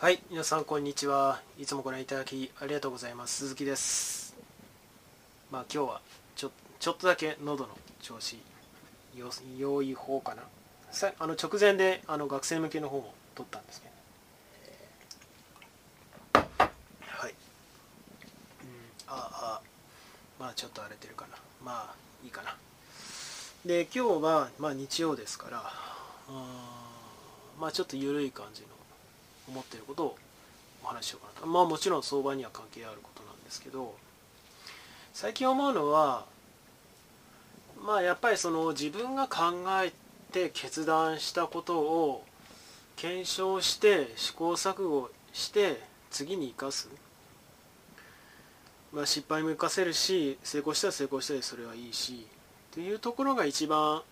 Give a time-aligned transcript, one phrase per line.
[0.00, 1.40] はい皆さんこんにちは。
[1.58, 3.38] いつもご覧いただきありがとうございます。
[3.38, 4.36] 鈴木です。
[5.50, 6.00] まあ今日は
[6.36, 8.38] ちょちょっとだけ喉の調子
[9.58, 10.44] 良い方かな。
[10.92, 13.88] さあの直前であの学生向けの方も撮ったんですけ
[16.32, 16.46] ど。
[17.04, 17.36] はい、うん、
[19.08, 19.60] ああ
[20.38, 21.36] まあちょっと荒れてるかな。
[21.64, 21.94] まあ
[22.24, 22.56] いいかな。
[23.66, 25.72] で今日はまあ日曜ですからあ
[27.58, 28.68] まあちょっと緩い感じの
[29.48, 30.16] 思っていることを
[30.84, 33.94] お話ししようかなとまあもちろん相場には関係あることなんですけど
[35.12, 36.26] 最近思うのは
[37.84, 39.92] まあやっぱりその自分が考え
[40.32, 42.24] て決断したことを
[42.96, 45.80] 検証して試行錯誤して
[46.10, 46.88] 次に生かす、
[48.92, 52.26] まあ、失敗も生かせるし成功したら成功したらそれはいいし
[52.72, 54.02] というところが一番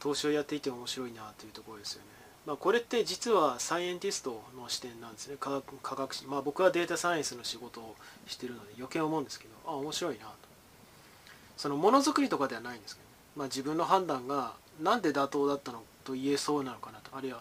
[0.00, 2.25] 投資をやっていて面白いなというところですよね。
[2.46, 5.36] まあ、これって実はサイエンティストの視点なんですね。
[5.38, 7.96] 科学科学、まあ、僕はデータサイエンスの仕事を
[8.28, 10.30] してるので余計思うんですけどあ面白いなと。
[11.56, 17.16] そのものづくりとかではないんですけど、まあ、自分の判断が何で妥当だったのと言えそうなのかなと。
[17.16, 17.40] あるいは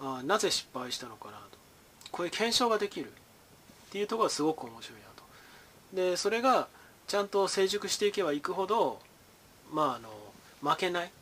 [0.00, 1.58] あなぜ失敗したのかなと。
[2.10, 3.12] こういう検証ができる。
[3.12, 5.22] っていうところがすごく面白いなと。
[6.10, 6.66] でそれが
[7.06, 8.98] ちゃんと成熟していけばいくほど
[9.72, 10.08] まああの
[10.68, 11.12] 負けない。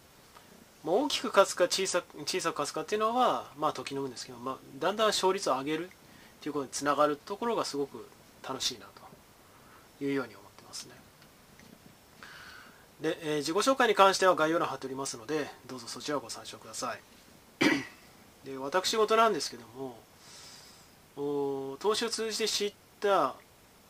[0.87, 5.89] 大きく勝つか小さく小さく勝つかっていうのはまあ時の運ですけど、まあ、だんだん勝率を上げるっ
[6.41, 8.07] ていうことにつながるところがすごく
[8.47, 8.87] 楽しいな
[9.99, 10.93] というように思ってますね。
[13.01, 17.01] で、えー、自己紹介に関しては概要欄貼っておりますのでどうぞそちらをご参照ください。
[18.45, 19.97] で私事なんですけども
[21.17, 23.35] お投資を通じて知った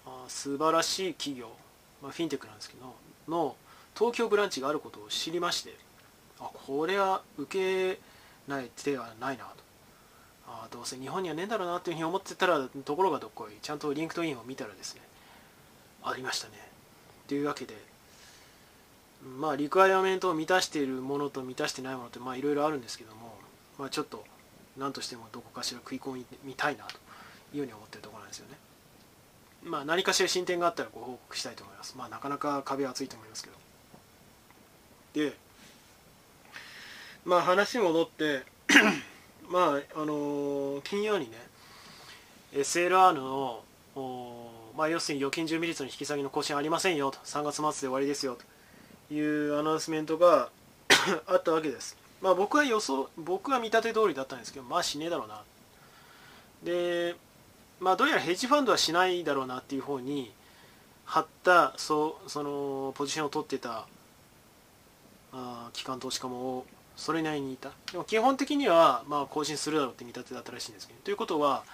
[0.06, 1.48] あ素晴らしい企業、
[2.02, 2.94] まあ、フィンテックなんですけど
[3.28, 3.56] の
[3.96, 5.74] 東京 branch があることを知りまして
[6.46, 8.00] あこれは受け
[8.48, 9.50] ない手はないなと。
[10.46, 13.52] あどうせ日本にはねえんだろうなというふうに思ってたらところがどっこい。
[13.60, 15.00] ちゃんと LinkedIn を見たらですね。
[16.02, 16.54] ありましたね。
[17.28, 17.74] というわけで
[19.38, 23.38] まあ requirement を満たしているものと満たしてないものってまあいろいろあるんですけども、
[23.78, 24.24] まあ、ちょっと
[24.76, 26.92] 何としてもどこかしら食い込みたいなと
[27.54, 28.56] いうふうに思ってるところなんですよね。
[29.64, 31.96] まあ何かしら進展があったらご報告したいと思います。
[31.96, 33.56] まあなかなか壁は厚いと思いますけど。
[35.14, 35.36] で
[37.24, 38.42] まあ話戻って
[39.48, 41.36] まああのー、金曜にね
[42.52, 43.62] SLR の
[44.76, 48.36] まあ、要するに預金準備率の引き下げの更新ありませんよと3月末で終わりですよ
[49.08, 50.50] というアナウンスメントが
[51.26, 51.96] あったわけです。
[52.20, 55.42] まあ僕は予想僕は見立て通りだったんですけどまあしねえだろうな。
[56.64, 57.14] で
[57.78, 60.32] まあどうやらヘッジファンドはしないだろうなっていう方に
[61.04, 63.86] 張ったそそのポジションを取ってた
[65.32, 66.64] あ機関投資家も
[66.96, 67.70] それなりにいた。
[67.92, 71.64] でも基本的にはまあ更新するだろうって見立てだったらしいんですけどということは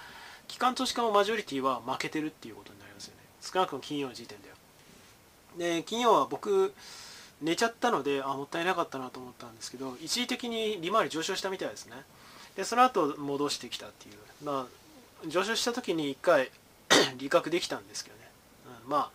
[0.49, 3.23] 機関投資家のマジョリティは負けてるっていうことになりますよね。
[3.41, 4.57] 少なくとも金曜の時点では。
[5.59, 6.75] で金曜は僕
[7.43, 11.97] 寝ちゃったのであもったいなかったなと思ったんですけど一時的に利回り上昇したみたいですね。
[12.57, 14.15] でその後戻してきたっていう。
[14.45, 14.81] まあ
[15.29, 16.51] 上昇した時に1回
[17.19, 18.31] 利確できたんですけどね、
[18.85, 19.11] うん、まあ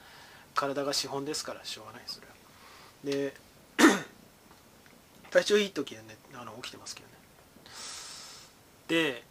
[0.54, 2.34] 体が資本ですからしょうがないそれは。
[3.04, 3.34] で
[5.36, 7.14] 体調いい時はねあの起きてますけどね
[8.88, 9.24] で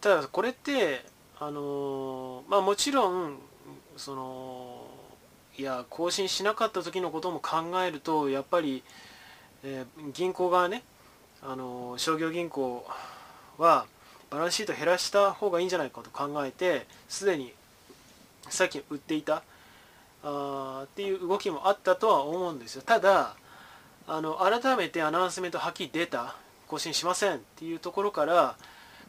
[0.00, 1.04] ただこれって
[1.38, 3.36] あのまあもちろん
[3.98, 4.86] その
[5.58, 8.82] いや更新しなかった時のことも考えるとやっぱり、
[9.64, 10.82] えー、銀行側ね
[11.42, 12.86] あの商業銀行
[13.58, 13.84] は
[14.30, 17.52] バランスシート減らした方がいいんじゃないかと考えてすでに
[18.48, 19.42] さっき売っていた
[20.22, 23.36] あっていう動きもあったとは思うんですよただ
[24.06, 26.36] あの改めてアナウンスメントはっきり出た？
[26.68, 28.56] 更新しませんっていうところから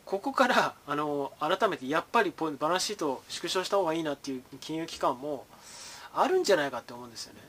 [0.06, 5.46] ここからあの改めてやっぱりバランスシートを縮小した方がいいなっていう金融機関も
[6.14, 7.40] あるんじゃないかって思うんですよね。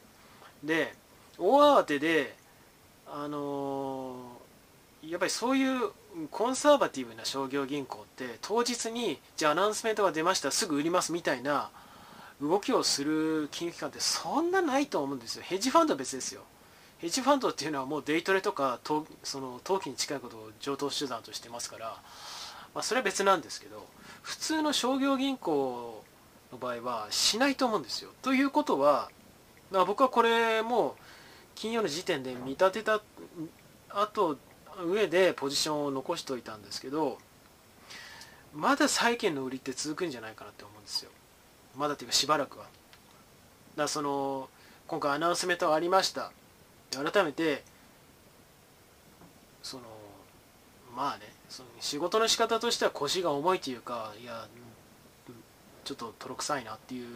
[0.65, 0.95] で
[1.39, 2.35] 大慌てで
[3.07, 4.17] あの
[5.07, 5.91] やっぱりそういう
[6.31, 11.69] コンサーバティブな商業銀行って当日にじゃあアナウンスメントが出ましたすぐ売りますみたいな
[12.41, 15.43] 動きをする金融機関ってそんなないと思うんですよ。
[15.45, 16.43] ヘッジファンドは別ですよ。
[16.99, 18.81] ヘッジファンドっていうのはもうデイトレとか
[19.23, 21.97] その投機に近いことを上等手段としてますから、
[22.75, 23.85] まあ、それは別なんですけど
[24.23, 26.03] 普通の商業銀行
[26.53, 28.11] の場合はしないと思うんですよ。
[28.23, 29.11] ということは、
[29.71, 30.97] まあ、僕はこれも
[31.55, 33.03] 金曜の時点で見立てた
[33.91, 34.39] 後
[34.85, 37.19] 上でポジションを残しておいたんですけど
[38.55, 41.11] まだ債券の売りって続くんじゃないかなって思うんですよ。
[41.77, 42.67] まだっていうかしばらくは。
[43.77, 44.49] だその
[44.87, 46.33] 今回アナウンスメントがありました。
[46.91, 47.63] 改めて
[49.63, 49.85] その
[50.97, 54.47] まあねその仕事の仕方としては腰が重いというかいや
[55.85, 57.07] ちょっととろくさいなっていう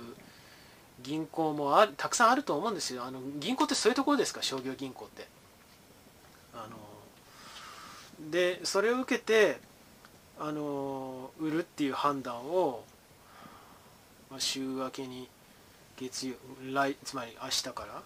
[1.03, 3.05] 銀行もあたくさんあると思うんですよ。
[3.05, 4.43] あの銀行ってそういうところですか？
[4.43, 5.27] 商業銀行って。
[6.55, 9.59] あのでそれを受けて
[10.39, 12.85] あの売るっていう判断を、
[14.39, 15.29] 週明けに
[15.97, 18.03] 月曜来つまり明日から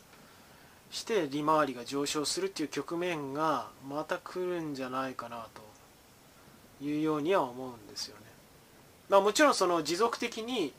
[0.95, 8.23] して利回りが上昇するっていう局面がまた来るんじゃないかなというようには思うんですよね。
[9.09, 10.73] まあ、もちろんその持続的に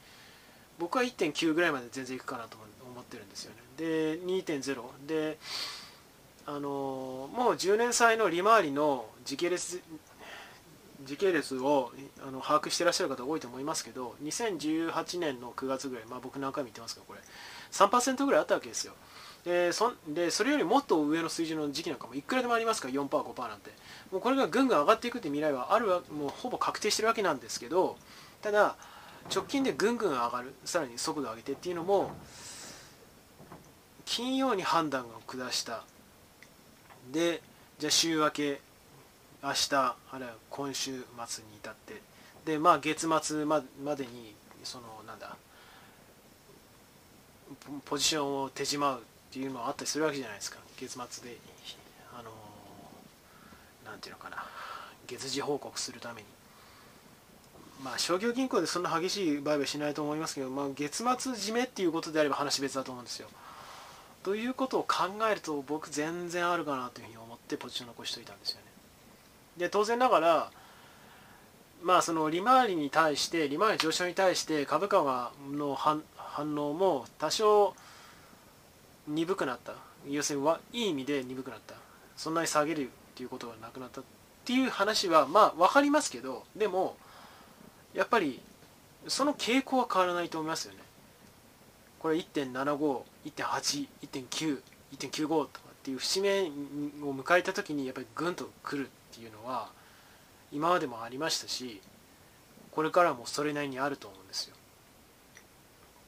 [0.79, 2.57] 僕は1.9ぐらいまで全然いくかなと
[2.89, 3.57] 思ってるんですよね。
[3.77, 5.37] で2.0で
[6.45, 9.81] あのもう10年債の利回りの時系列
[11.03, 11.91] 時系列を
[12.25, 17.19] あの把握してらっしゃる方多いと思いますけど2018年の9月ぐらい、まあ、僕何回も言ってますけどこれ
[17.71, 18.93] 3%ぐらいあったわけですよ
[19.45, 23.71] でそでそれよりもっと上の水準の時期なんかもいくらでもありますから 4%5% なんて。
[24.11, 27.97] もうこれがぐんぐん上がっていくって未来はあるもうほぼ確定してるわけなんですけど
[28.41, 28.75] ただ
[29.33, 32.11] 直近でぐんぐん上がるさらに速度を上げてっていうのも
[34.05, 35.83] 金曜に判断を下した。
[37.11, 37.41] で
[37.79, 38.61] じゃあ週明け
[39.43, 42.01] 明日あるいは今週末に至って。
[42.45, 43.61] でまあ月末ま
[43.95, 45.35] でにそのなんだ
[47.85, 49.03] ポジションを手じまう。
[49.35, 50.59] っていうのはあったりするわけじゃないですか。
[50.79, 51.37] 月末で
[52.17, 52.31] あの
[53.83, 54.45] なんていうのかな。
[55.07, 56.27] 月次報告するために。
[57.83, 63.27] まあ商業銀行でそんな激しい売買しないと思いますけど、まあ、月末締めっていうことであれば話別だと思うんですよ。
[64.23, 68.63] ということを考えると僕全然あるかなというふうに思ってポジション残しておいたんですよね。
[69.57, 70.51] で当然ながら
[71.83, 76.01] まあその利回りに対して利回り上昇に対して株価がの反
[76.39, 77.75] 応も多少
[79.07, 79.73] 鈍くなった。
[80.07, 81.75] 要するにいい意味で鈍くなった。
[82.15, 84.03] そんなに下げるっていうことがなくなったっ
[84.45, 86.95] ていう話はまあ分かりますけどでも
[87.93, 88.39] やっぱり
[89.07, 90.79] その傾向は変わらないと思いますよね。
[91.99, 94.61] これ1.75、1.8、1.9、
[94.97, 99.69] 1.95とかっていう節目を迎えた時にやっぱりグンとくるっていうのは
[100.51, 101.81] 今までもありましたし
[102.71, 104.55] これからもそれなりにあると思うんですよ。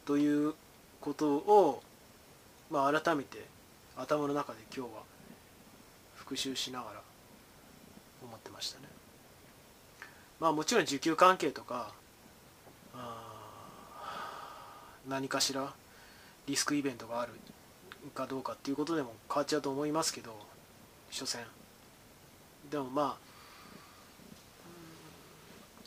[0.06, 0.54] という
[1.02, 1.82] ことを、
[2.70, 3.46] まあ、改めて
[3.96, 5.04] 頭の中で今日は
[6.16, 7.02] 復習しながら
[8.22, 8.88] 思ってましたね。
[10.40, 11.92] まあもちろん受給関係とか
[15.08, 15.74] 何かしら
[16.48, 17.32] リスクイベントがある
[18.14, 20.38] かどうかっていうことでも変わっちゃうと思いますけど
[21.10, 21.44] 所詮
[22.70, 23.28] でもまあ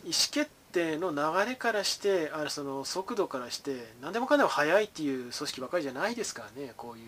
[0.03, 6.72] 意思決定の流れからしてあれその速度からして何でもかんでも速いっていう組織ばかりじゃないですからね。
[6.76, 7.05] こういう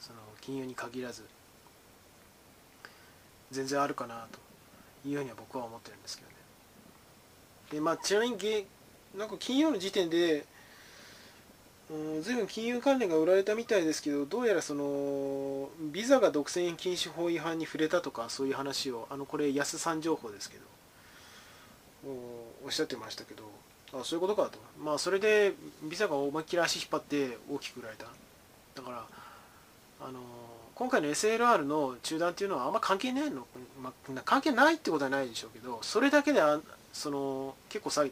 [0.00, 1.24] その金融に限らず。
[3.50, 6.36] 全然あるかなというふうには僕は思ってるんですけどね。
[7.70, 8.66] でまあちなみに
[9.16, 10.44] なんか金曜の時点で
[11.90, 20.64] うん、随分金融関連が売られたみたいですけどどうやらそのビザが独占禁止法違反に触れたとかそういう話をあのこれ安さん情報ですけど。
[22.64, 23.44] おっしゃってましたけど
[23.92, 24.58] あそういうことかと。
[24.82, 25.52] まあそれで
[25.82, 28.06] ビザが思いっきり足引っ張って大きく売られた。
[28.74, 29.04] だから
[30.00, 30.20] あの
[30.74, 33.46] 今回の SLR の中断っていうのはあんま関係ないの、
[33.80, 36.58] まあ、関係ないってことはないでしょうけどそれだけであ
[36.92, 38.10] その結構下げ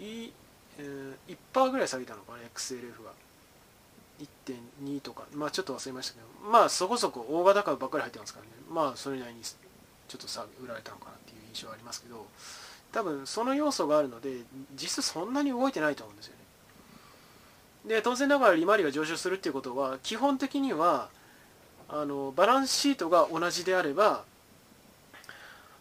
[0.00, 0.32] い
[0.78, 3.10] えー、1%ぐらい下げたのかな XLF が。
[4.18, 5.24] 1.2とか。
[5.34, 6.50] まあちょっと忘れましたけど。
[6.50, 8.50] まあそこそこ大型株ばっかり入ってますからね。
[8.70, 9.40] まあそれなりに
[10.08, 12.26] ちょっとさ売られたのかなっていう印象はありますけど
[12.92, 14.30] 多分その要素があるので
[14.80, 16.34] 実質そんなに動いてないと思うんですよ
[17.84, 17.94] ね。
[17.96, 21.08] で当然ながら利回りが上昇するっていうことは基本的には
[21.88, 24.24] あのバランスシートが同じであれば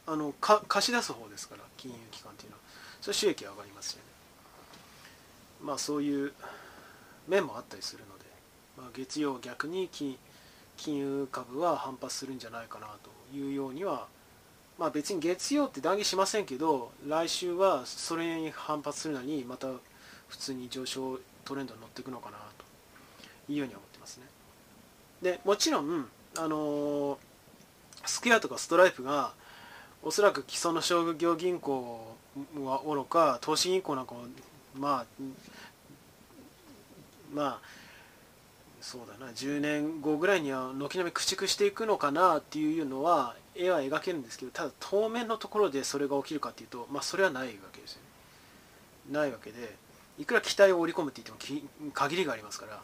[0.06, 2.66] あのか貸し出す方ですから金融機関っていうのは。
[3.06, 4.04] それ収益が上がりますよね。
[5.62, 6.34] まあそういう
[7.28, 8.26] 面もあったりするので、
[8.78, 10.18] まあ、月曜逆に金
[10.76, 14.08] 金融株は反発するんじゃないかなというようには
[14.78, 19.68] まあ別に月曜って断言しませんけど来週はそれに反発するのにまた
[20.28, 24.24] 普通に上昇トレンドに乗っていくのかなというように思ってますね。
[25.22, 27.18] でもちろんあの
[28.06, 29.34] スクエアとかストライプが
[30.04, 32.16] おそらく既存の商業銀行
[32.64, 34.26] はおろか投資銀行なんかも
[34.78, 35.24] まあ
[37.34, 37.60] まあ
[38.86, 39.32] そうだな。
[39.32, 48.02] 10年後ぐらいには軒並み駆逐していくのかなっていうのは絵は描けるんですけどただ当面のところでそれが起きるかっていうとまあそれはないわけですよ
[49.10, 49.18] ね。
[49.18, 49.76] ないわけで
[50.20, 52.80] いくら期待を織り込むって言っても限りがありますから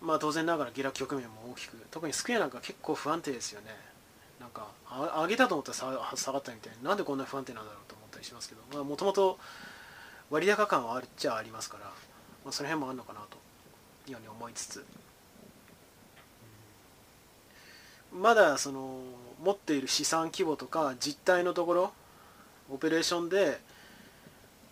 [0.00, 3.74] まあ当然ながら下落局面も大きく特にスクエアなんか結構不安定ですよね。
[4.38, 9.36] なんか上げたと思ったら下下がったみたいななんでこんな不安定なんだろうと思ったりしますけどもともと
[10.30, 11.90] 割高感はあるっちゃありますから、ま
[12.50, 13.36] あ、その辺もあるのかなと
[14.06, 14.84] いうように思いつつ、
[18.12, 19.00] まだその
[19.42, 21.92] 持っている資産規模とか実態のところ
[22.70, 23.58] オペレーションで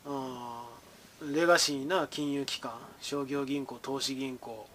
[0.07, 0.65] あ
[1.33, 4.67] レガシーな金融機関商業銀行投資銀行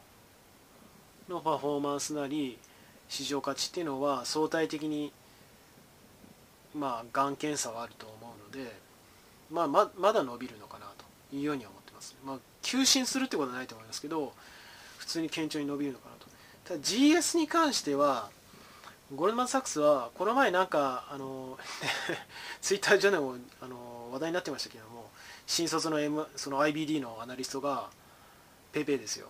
[1.30, 2.58] のパフォーマンスなり
[3.10, 5.12] 市場価値っていうのは相対的に
[6.74, 8.72] まあ眼検差はあると思うので、
[9.52, 14.34] まあ、ままだ伸びるのかなというようには思ってます、まあ、急進するってことはないと思いますけど
[14.98, 16.28] 普通に堅調に伸びるのかなと。
[16.64, 18.30] ただ GS に関しては
[19.16, 21.58] ゴールドマン・サックスはこの前なんかあの
[22.62, 25.10] ツイッター上でもあの話題になってましたけども
[25.46, 27.90] 新卒の,、M、その IBD のアナリストが
[28.72, 29.28] ペペですよ。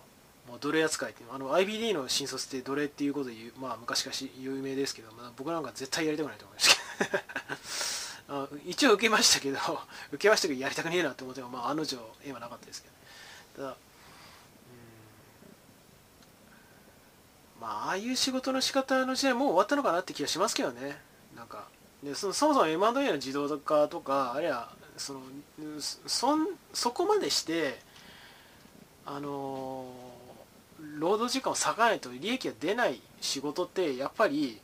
[0.48, 6.76] もう奴隷扱いってあの IBD の新卒って奴隷っていうことで言う、まあ、昔から有名ですけど、まあ、僕なんか絶対やりたくないと思いまし
[8.28, 8.34] た。
[8.34, 9.58] あ一応受けましたけど
[10.12, 12.88] 受けましたけどやりたくねえなって思っても、まあ、案の定絵はなかったですけ
[13.58, 13.76] どただ
[17.62, 20.98] まあああいう仕事の仕方の時代もう終わったのかなって気がしますけどね。
[21.36, 21.68] なんか
[22.02, 25.20] でそのそもそも M&A の自動化とかあるいはその
[25.78, 26.36] そ
[26.74, 27.78] そこまでして
[29.06, 29.86] あの
[30.98, 34.60] 労働時間を割かないと利益が出ない仕事ってやっぱり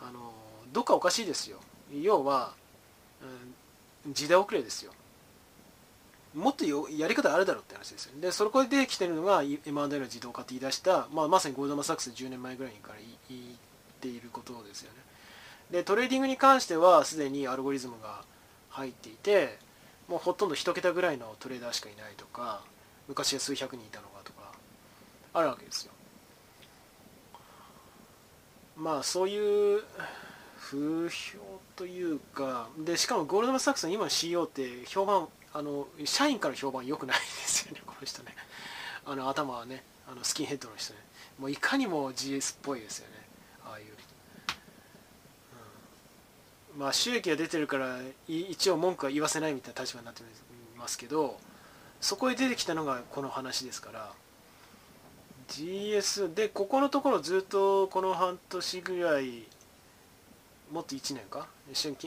[0.00, 0.32] あの
[0.72, 1.58] どっかおかしいですよ。
[1.92, 2.52] 要は、
[4.06, 4.92] うん、時代遅れですよ。
[6.38, 8.12] もっとやり方あるだろうって話ですよ。
[8.20, 12.94] でそこで来てるのが M&A の自動化って言い出した、まあ、まさにゴールドマン・サックス10年前ぐらいから
[13.28, 13.40] 言っ
[14.00, 14.98] ていることですよね。
[15.72, 18.22] でトレーディングに関してはすでにアルゴリズムが
[18.70, 19.58] 入っていて
[20.06, 22.62] もうほとんど1桁ぐらいのトレーダーしかいないとか
[23.08, 24.52] 昔は数百人いたのがとか
[25.34, 25.92] あるわけですよ。
[28.76, 29.82] まあそういう
[30.58, 31.38] 風評
[31.74, 38.34] というかでしかもゴールドマン・サックスの今の CEO って評判あの社員から評判良くないですよねこの人ね。
[39.04, 41.00] あの頭はねあのスキンヘッドの人ね。
[41.38, 43.14] もういかにも GS っぽいですよね。
[43.64, 43.86] ああいう、
[46.74, 50.22] うん、まあ収益が出てるから一応文句は言わせないみたいな立場になって
[50.78, 51.38] ますけど
[52.00, 54.12] そこへ出てきたのがこの話ですから。
[55.48, 59.44] GS でここのところずっとこの半年ぐらい
[60.70, 61.48] もっと1年か？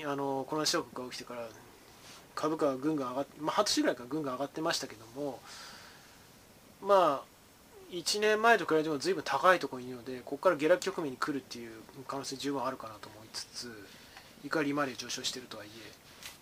[0.06, 1.50] あのこのショックが起きてから。
[2.36, 5.40] 株価がぐんぐん上がって、まあ、半年ぐらいからぐんぐん上がってましたけども
[6.82, 7.32] まあ
[7.92, 11.72] 1年前と比べても随分高いところにいるのでここから下落局面に来るっていう
[12.08, 13.72] 可能性十分あるかなと思いつつ
[14.46, 16.02] いかに利回り上昇しているとはいえ。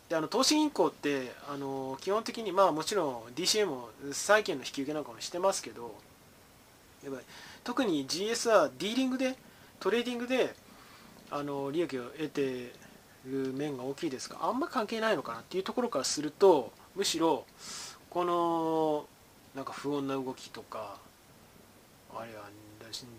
[0.10, 5.96] であの投資銀行ってあの基本的にまあもちろん DCM も債券の引き受けなんかもしてますけど
[7.04, 7.26] やっぱり
[7.64, 9.36] 特に GS はディーリングで
[9.80, 10.56] トレーディングで
[11.32, 12.74] あの利益を得て
[13.26, 17.46] る面が大きいですがあんま関係ないのかなっていうところからするとむしろ
[18.10, 19.06] この
[19.56, 20.98] なんか不穏な動きとか
[22.16, 22.50] あれは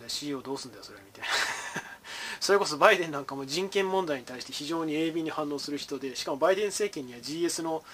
[0.09, 1.29] CEO どうすんだよそれみたいな
[2.41, 7.85] それこそバイデンなんかも人権問題に対して非常に鋭敏に反応する人でしかもバイデン政権には GS の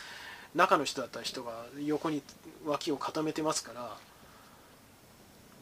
[0.54, 2.22] 中の人だった人が横に
[2.64, 3.96] 脇を固めてますから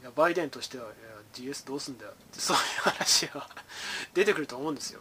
[0.02, 0.84] いやバイデンとしては
[1.32, 3.48] GS どうすんだよってそういう話が
[4.14, 5.00] 出てくると思うんですよ。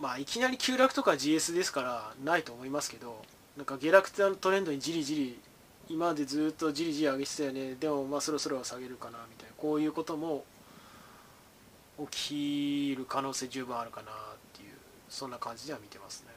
[0.00, 3.22] まあいきなり急落とか GS ですからないと思いますけど
[3.56, 5.38] なんか下落のトレンドにじりじり
[5.90, 7.74] 今までずっとじりじり上げてたよね。
[7.74, 9.54] でもまあそろそろは下げるかなみたいな。
[9.56, 10.44] こういうことも
[12.10, 14.14] 起きる可能性十分あるかなっ
[14.54, 14.70] ていう
[15.08, 16.28] そんな感じでは見てますね。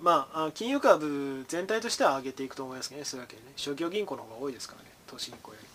[0.00, 3.04] まあ金融株全体としては上げていくと思いますけどね。
[3.04, 3.52] そういうわけでね。
[3.56, 4.90] 商業銀行の方が多いですからね。
[5.08, 5.68] 投資銀行より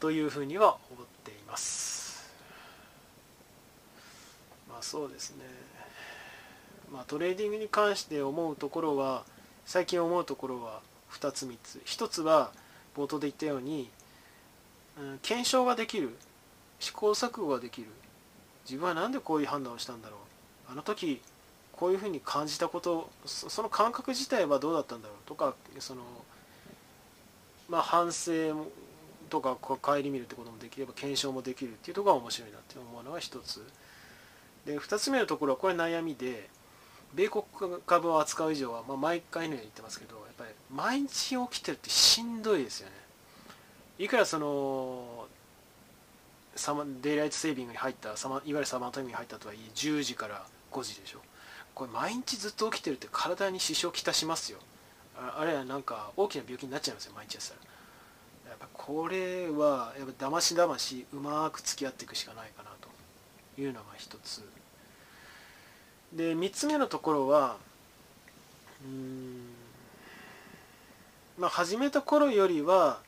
[0.00, 1.97] というふうには思っています。
[4.82, 5.44] そうですね。
[6.92, 9.24] まあトレーディングに関して思うところは
[9.66, 10.80] 最近思うところは
[11.12, 11.80] 2つ3つ。
[11.84, 12.50] 1つは
[12.96, 13.90] 冒頭で言ったように、
[14.98, 16.16] うん、検証ができる
[16.80, 17.88] 試行錯誤ができる。
[18.64, 20.16] 自分は何でこういう判断をしたんだろ
[20.68, 20.72] う。
[20.72, 21.20] あの時
[21.72, 25.16] こういうふうに感じたことその感覚自体はどうだったんだろう。
[25.26, 26.02] とかその
[27.68, 28.66] まあ反省
[29.28, 33.62] とか顧みるってこともできれば検証もできるっていうところが面白いなって思うのが1つ。
[34.66, 36.48] で2つ目のところはこれ悩みで
[37.14, 37.44] 米国
[37.86, 42.94] 株を扱う以上は、まあ、毎回のように言ってますけどやっぱり毎日起きてるってしんどいですよね。
[43.98, 45.26] いくらその
[46.54, 51.20] サマデイライトセービングに入ったサマいわゆるサマータイムに入ったとはいえ10時から5時でしょ。
[51.74, 54.58] これ毎日ずっと起きてるって体に支障きたしますよ。
[55.16, 57.68] あれはなんか大きな病気になっちゃいますよ毎日やったら。
[58.58, 62.70] ぱこれはやっぱだましだましうまく付き合っていくしかないかな
[63.58, 64.42] いうのが一つ。
[66.12, 67.56] で3つ目のところは
[68.84, 69.40] うん
[71.38, 73.00] まあ始めた頃よりは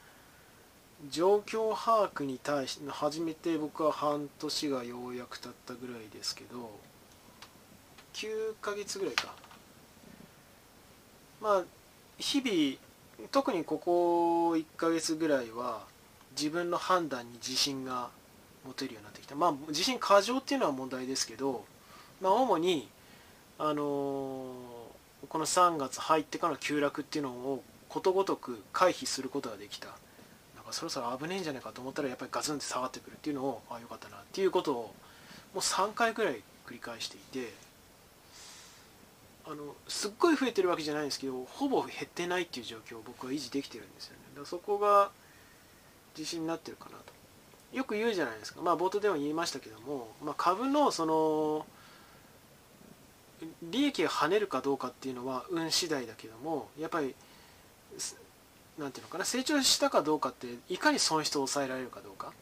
[1.09, 6.71] 状況把握に対して始めて僕は半年がようやく経ったぐらいですけど
[8.13, 9.33] 9ヶ月ぐらいか。
[11.41, 11.65] まあ
[12.19, 15.85] 日々特にここ1ヶ月ぐらいは
[16.37, 18.11] 自分の判断に自信が
[18.67, 19.35] 持てるようになってきた。
[19.35, 21.65] まあ自信過剰っていうのは問題ですけど、
[22.21, 22.89] まあ、主に
[23.59, 24.55] あの、
[25.29, 29.89] この3月入ってからの急落っていうのをことごとく回避することができた。
[30.57, 34.93] なんかそろそろ危ねえんじゃないかと思ったらやっぱりガツンって下がってくるっていうのをああよかったなっていうことをも
[35.57, 37.71] う3回ぐらい繰り返していて。
[39.47, 44.19] あのすっごい増えてるわけじゃないんですけどほぼ減ってないっていう状況を僕は維持できてるんですよね。
[44.29, 45.11] だからそこが
[46.17, 47.20] 自信になってるかなと。
[47.73, 48.61] よく言うじゃないですか。
[48.63, 51.67] まあ冒頭でも言いましたけども、まあ、株のその
[53.63, 57.15] 利益が跳ねるかどうかっていうのは運次第だけどもやっぱり
[58.79, 62.33] 何ていうのかな成長したかどうかっていかに損失を抑えられるかどうかっ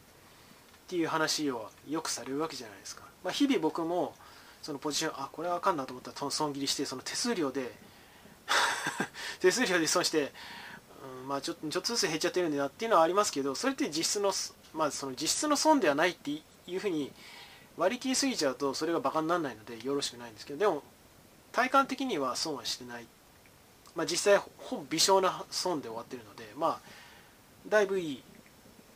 [0.87, 4.15] ていう話をよくされるわけじゃないですか、まあ、日々僕も
[4.61, 7.71] そのポジションあこれはあかんなと思ったら損切りしてその手数料で
[9.39, 10.33] 手数料で損して、
[11.21, 14.33] うん、まあちょちょっとずつ減っちゃってるんだなっていうのはありますけどそれって実質の,、
[14.73, 16.41] まあ、その実質の損ではないってい
[16.75, 17.11] うふうに
[17.77, 20.83] 割り切りすぎちゃうとそれがバカにならないのでよろしくないんですけどでも
[21.51, 23.05] 体感的には損はしてない、
[23.95, 26.79] まあ、実際ほぼ微小な損で終わってるのでまあ
[27.67, 28.23] だいぶいい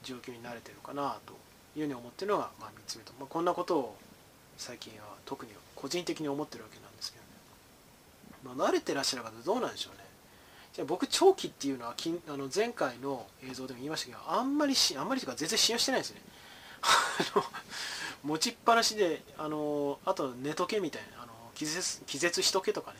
[0.04, 1.34] 状況になれてるかなと
[1.76, 3.98] いうふうに思ってるのが、まあ、3つ目と、まあ、こんなことを
[4.58, 7.20] 最近は特に個人的に思ってるわけなんですけ
[8.44, 10.03] どね、まあ、慣れてらっしゃる方どうなんでしょうね。
[10.74, 16.22] じゃあ僕長期っていうのはきあの前回の映像でも言いましたけどあんまりしあんまりとか全然信用してないですね。
[18.24, 22.98] 持ちっぱなしであのあと寝とけみたいなあの気絶気絶しとけとかね。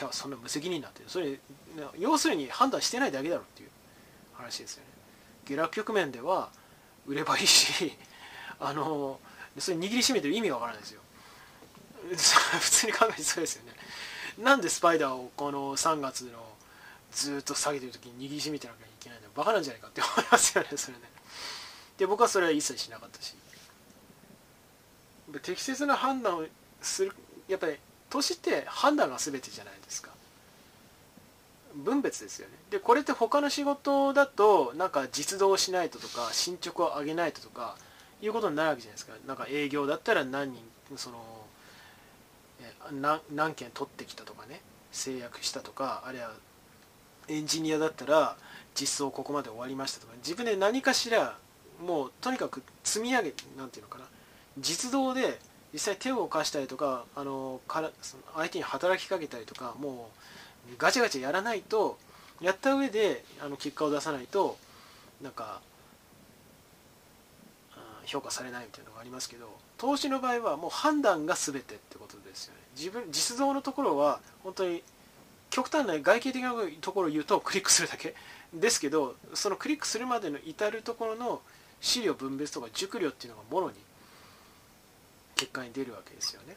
[0.00, 1.38] いやそんな無責任になってそれ
[1.98, 3.68] 要するに判断してないだけだろっていう
[4.34, 4.88] 話ですよね。
[5.46, 6.50] 下落局面では
[7.06, 7.92] 売ればいいし
[8.60, 9.18] あの
[9.58, 11.00] それ握りしめてる意味がわからないですよ。
[12.12, 13.72] 普通に考えてそうですよね。
[14.38, 16.52] なんでスパイダーをこの3月の
[17.12, 19.28] ずっと下げてる時に握りしめてなきゃいけないの。
[19.34, 21.04] バカなんじゃないかって思いますよねそれね。
[21.98, 23.34] で僕はそれは一切しなかったし。
[25.42, 26.44] 適切な判断を
[26.80, 27.12] する
[27.48, 27.76] やっぱり
[28.10, 30.10] 年って判断が全てじゃないですか。
[31.74, 32.54] 分別ですよね。
[32.70, 37.76] でこれって他の仕事だとなんか実動しないととか進捗を上げないととか
[38.20, 39.14] いうことになるわけじゃないですか。
[39.26, 40.62] なんか営業だったら何人
[40.96, 41.16] その
[42.90, 46.32] 何何件取ってきたとかね制約したとかあるいは
[47.28, 48.36] エンジニアだったら
[48.74, 51.36] 実装ここまで終わりましたとか自分で何かしら
[51.84, 54.04] もうとにかく積み上げ何ていうのかな
[54.58, 55.38] 実動で
[55.72, 60.10] 実際手を動かしたりとかあのからその相手に働きかけたりとかも
[60.70, 61.98] うガチャガチャやらないと
[62.40, 64.56] やった上であの結果を出さないと
[65.22, 65.60] なんか
[68.04, 72.60] 評価されないみたいなのがありますけど投資の場合はもう判断が全てってことですよね。
[72.76, 74.82] 自分実動のところは本当に
[75.52, 78.14] 極端な外形的なところを言うとクリックするだけ
[78.54, 81.42] ですけどそのクリックするまでの至るところの
[81.82, 83.74] 資料分別とか熟慮っていうのがもろに
[85.36, 86.56] 結果に出るわけですよね。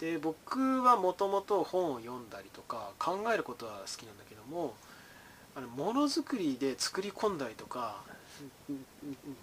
[0.00, 4.74] で僕はもともと本を読んだりとか考えることは好きなんだけども
[5.54, 8.00] あのものづくりで作り込んだりとか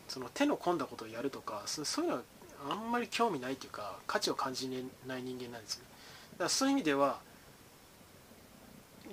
[0.08, 2.24] その手の込んだことをやるとかそういうのは
[2.72, 4.70] あんまり興味ないというか価値を感じ
[5.06, 5.84] ない人間なんですね
[6.34, 7.20] だからそういう意味では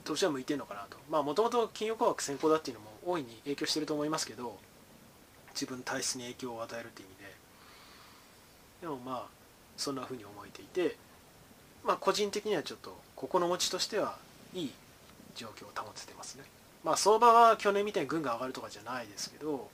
[0.05, 0.97] 投資は向いてるのかなと。
[1.11, 4.59] まあもともと金融工学専攻だっていうのも大いに影響してると思いますけど
[5.53, 7.33] 自分体質に影響を与えるっていう意味で。
[8.83, 9.27] でもまあ
[9.77, 10.97] そんなふうに思えていて
[11.85, 14.17] まあ個人的にはちょっと心持ちとしては
[14.55, 14.73] いい
[15.35, 16.45] 状況を保ててますね。
[16.85, 19.71] まあ相場は去年みたいに軍が上がるとかじゃないですけど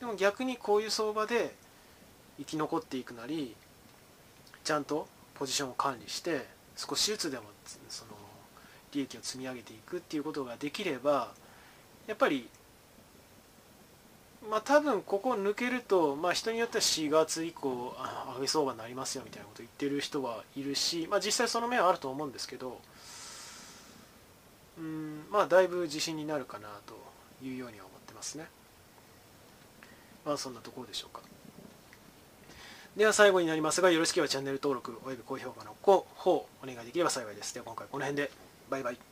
[0.00, 1.54] でも逆にこういう相場で
[2.38, 3.54] 生き残っていくなり
[4.64, 7.44] ちゃんとポジションを管理して少しずつでも
[7.88, 8.11] その
[8.92, 11.32] 利益を積み上げていくっていうことができれば
[12.06, 12.48] やっぱり
[14.48, 17.94] まあ多分ここ抜けると、まあ、人によっては4月以降
[18.34, 22.80] 上げ相場になりますよみたいなこと言ってる人はいるし、まあ、実際その面はあると思うんですけど
[24.78, 26.94] うんまあだいぶ自信になるかなと
[27.44, 28.46] いうようには思ってますね。
[30.24, 31.20] まあそんなところでしょうか。
[32.96, 35.94] では最後になりますがよろしければチャンネル登録および高評価の方
[36.26, 37.54] お願いできれば幸いです。
[37.54, 38.51] では今回この辺で。
[38.70, 39.11] バイバイ。